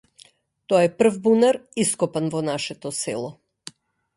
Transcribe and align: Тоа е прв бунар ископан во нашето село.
Тоа 0.71 0.79
е 0.85 0.89
прв 1.01 1.19
бунар 1.27 1.59
ископан 1.83 2.33
во 2.37 2.41
нашето 2.49 2.93
село. 3.01 3.31